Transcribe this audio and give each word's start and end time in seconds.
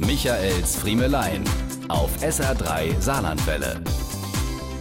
Michaels 0.00 0.76
Friemelein 0.76 1.42
auf 1.88 2.22
SR3 2.22 3.00
Saarlandwelle. 3.00 3.82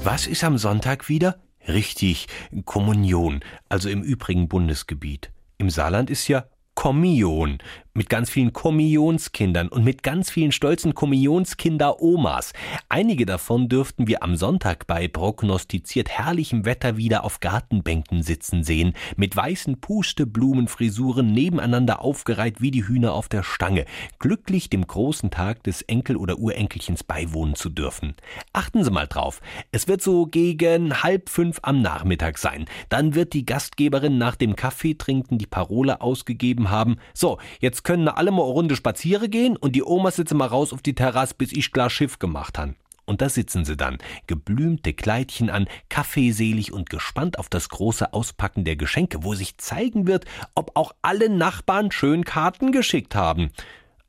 Was 0.04 0.28
ist 0.28 0.44
am 0.44 0.60
Sonntag 0.60 1.10
wieder? 1.10 1.40
Richtig, 1.68 2.28
Kommunion, 2.66 3.40
also 3.68 3.90
im 3.90 4.04
übrigen 4.04 4.48
Bundesgebiet. 4.48 5.32
Im 5.58 5.72
Saarland 5.72 6.12
ist 6.12 6.28
ja 6.28 6.46
Kommunion 6.76 7.58
mit 7.98 8.10
ganz 8.10 8.30
vielen 8.30 8.54
Kommunionskindern 8.54 9.70
und 9.70 9.84
mit 9.84 10.04
ganz 10.04 10.30
vielen 10.30 10.52
stolzen 10.52 10.94
Kommunionskinder-Omas. 10.94 12.54
Einige 12.90 13.26
davon 13.26 13.70
dürften 13.70 14.08
wir 14.08 14.22
am 14.22 14.36
Sonntag 14.36 14.86
bei 14.86 15.08
prognostiziert 15.08 16.10
herrlichem 16.10 16.64
Wetter 16.64 16.96
wieder 16.98 17.24
auf 17.24 17.40
Gartenbänken 17.40 18.22
sitzen 18.22 18.64
sehen, 18.64 18.94
mit 19.16 19.36
weißen 19.36 19.82
Pusteblumenfrisuren 19.82 21.34
nebeneinander 21.34 22.02
aufgereiht 22.02 22.62
wie 22.62 22.70
die 22.70 22.88
Hühner 22.88 23.14
auf 23.14 23.30
der 23.30 23.42
Stange, 23.42 23.86
glücklich 24.20 24.70
dem 24.70 24.86
großen 24.86 25.32
Tag 25.32 25.64
des 25.64 25.82
Enkel- 25.82 26.18
oder 26.18 26.38
Urenkelchens 26.38 27.04
beiwohnen 27.04 27.56
zu 27.56 27.70
dürfen. 27.70 28.14
Achten 28.54 28.84
Sie 28.84 28.92
mal 28.92 29.08
drauf, 29.08 29.42
es 29.72 29.88
wird 29.88 30.04
so 30.04 30.28
gegen 30.28 31.02
halb 31.02 31.30
fünf 31.30 31.58
am 31.64 31.82
Nachmittag 31.82 32.38
sein. 32.38 32.66
Dann 32.90 33.16
wird 33.16 33.34
die 33.34 33.46
Gastgeberin 33.46 34.20
nach 34.20 34.36
dem 34.36 34.56
Kaffeetrinken 34.56 35.40
die 35.40 35.48
Parole 35.48 36.02
ausgegeben 36.02 36.70
haben, 36.70 36.98
so, 37.16 37.40
jetzt 37.60 37.87
können 37.88 38.10
alle 38.10 38.32
mal 38.32 38.44
eine 38.44 38.52
Runde 38.52 38.76
spazieren 38.76 39.32
gehen 39.32 39.56
und 39.56 39.74
die 39.74 39.82
Oma 39.82 40.12
sitze 40.12 40.36
mal 40.36 40.48
raus 40.48 40.74
auf 40.74 40.82
die 40.82 40.94
Terrasse, 40.94 41.36
bis 41.38 41.54
ich 41.54 41.72
klar 41.72 41.90
Schiff 41.90 42.20
gemacht 42.20 42.58
han. 42.58 42.76
Und 43.06 43.22
da 43.22 43.30
sitzen 43.30 43.64
sie 43.64 43.78
dann, 43.78 44.00
geblümte 44.28 44.92
Kleidchen 44.94 45.50
an, 45.50 45.70
kaffeeselig 45.88 46.74
und 46.74 46.90
gespannt 46.90 47.40
auf 47.40 47.48
das 47.48 47.70
große 47.70 48.12
Auspacken 48.12 48.66
der 48.66 48.76
Geschenke, 48.76 49.24
wo 49.24 49.36
sich 49.36 49.58
zeigen 49.58 50.06
wird, 50.06 50.26
ob 50.54 50.76
auch 50.76 50.92
alle 51.02 51.30
Nachbarn 51.30 51.90
schön 51.90 52.26
Karten 52.26 52.74
geschickt 52.74 53.16
haben. 53.16 53.52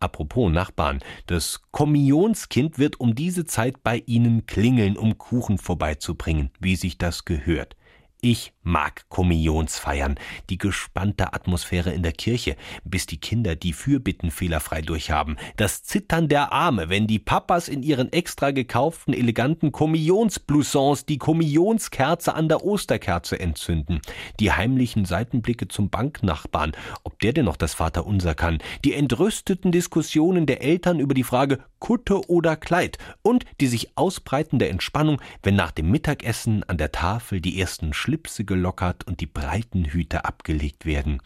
Apropos 0.00 0.50
Nachbarn, 0.50 0.98
das 1.26 1.62
Kommunionskind 1.70 2.80
wird 2.80 2.98
um 2.98 3.14
diese 3.14 3.44
Zeit 3.44 3.84
bei 3.84 4.02
Ihnen 4.06 4.46
klingeln, 4.46 4.96
um 4.96 5.18
Kuchen 5.18 5.56
vorbeizubringen, 5.56 6.50
wie 6.58 6.74
sich 6.74 6.98
das 6.98 7.24
gehört. 7.24 7.76
Ich 8.20 8.52
mag 8.64 9.08
Kommunionsfeiern, 9.10 10.16
die 10.50 10.58
gespannte 10.58 11.34
Atmosphäre 11.34 11.92
in 11.92 12.02
der 12.02 12.10
Kirche, 12.10 12.56
bis 12.82 13.06
die 13.06 13.20
Kinder 13.20 13.54
die 13.54 13.72
Fürbitten 13.72 14.32
fehlerfrei 14.32 14.82
durchhaben, 14.82 15.36
das 15.56 15.84
Zittern 15.84 16.26
der 16.26 16.52
Arme, 16.52 16.88
wenn 16.88 17.06
die 17.06 17.20
Papas 17.20 17.68
in 17.68 17.84
ihren 17.84 18.12
extra 18.12 18.50
gekauften 18.50 19.14
eleganten 19.14 19.70
Kommunionsbloussons 19.70 21.06
die 21.06 21.18
Kommunionskerze 21.18 22.34
an 22.34 22.48
der 22.48 22.64
Osterkerze 22.64 23.38
entzünden, 23.38 24.00
die 24.40 24.50
heimlichen 24.50 25.04
Seitenblicke 25.04 25.68
zum 25.68 25.88
Banknachbarn, 25.88 26.72
ob 27.04 27.20
der 27.20 27.32
denn 27.32 27.44
noch 27.44 27.56
das 27.56 27.74
Vaterunser 27.74 28.34
kann, 28.34 28.58
die 28.84 28.94
entrüsteten 28.94 29.70
Diskussionen 29.70 30.44
der 30.46 30.60
Eltern 30.60 30.98
über 30.98 31.14
die 31.14 31.22
Frage 31.22 31.60
Kutte 31.78 32.28
oder 32.28 32.56
Kleid 32.56 32.98
und 33.22 33.44
die 33.60 33.66
sich 33.66 33.96
ausbreitende 33.96 34.68
Entspannung, 34.68 35.20
wenn 35.42 35.56
nach 35.56 35.70
dem 35.70 35.90
Mittagessen 35.90 36.64
an 36.64 36.78
der 36.78 36.92
Tafel 36.92 37.40
die 37.40 37.60
ersten 37.60 37.92
Schlipse 37.92 38.44
gelockert 38.44 39.06
und 39.06 39.20
die 39.20 39.26
breiten 39.26 39.84
Hüte 39.84 40.24
abgelegt 40.24 40.86
werden. 40.86 41.20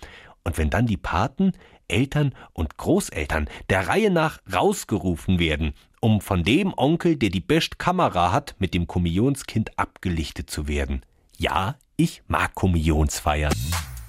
Und 0.44 0.58
wenn 0.58 0.70
dann 0.70 0.86
die 0.86 0.96
Paten, 0.96 1.52
Eltern 1.88 2.34
und 2.52 2.76
Großeltern 2.76 3.48
der 3.70 3.88
Reihe 3.88 4.10
nach 4.10 4.38
rausgerufen 4.52 5.38
werden, 5.38 5.74
um 6.00 6.20
von 6.20 6.42
dem 6.42 6.72
Onkel, 6.76 7.16
der 7.16 7.30
die 7.30 7.40
best 7.40 7.78
Kamera 7.78 8.32
hat, 8.32 8.56
mit 8.58 8.74
dem 8.74 8.86
Kommunionskind 8.86 9.78
abgelichtet 9.78 10.50
zu 10.50 10.66
werden. 10.66 11.02
Ja, 11.36 11.76
ich 11.96 12.22
mag 12.26 12.54
Kommunionsfeiern. 12.54 13.52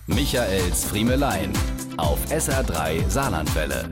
Michaels 0.08 0.86
Friemelein 0.86 1.54
auf 1.98 2.20
SR3 2.32 3.08
Saarlandwelle. 3.08 3.90